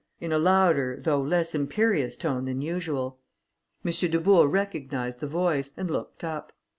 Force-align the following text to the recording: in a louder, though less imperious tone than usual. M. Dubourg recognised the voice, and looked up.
in 0.19 0.31
a 0.31 0.39
louder, 0.39 0.99
though 0.99 1.21
less 1.21 1.53
imperious 1.53 2.17
tone 2.17 2.45
than 2.45 2.59
usual. 2.59 3.19
M. 3.85 3.91
Dubourg 3.91 4.51
recognised 4.51 5.19
the 5.19 5.27
voice, 5.27 5.73
and 5.77 5.91
looked 5.91 6.23
up. 6.23 6.53